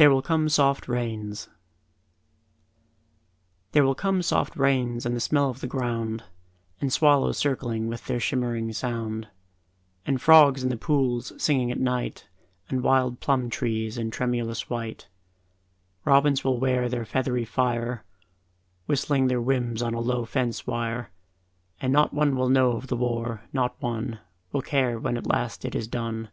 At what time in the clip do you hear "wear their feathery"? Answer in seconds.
16.60-17.44